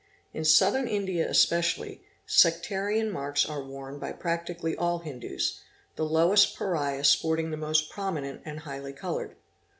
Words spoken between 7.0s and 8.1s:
sporting the most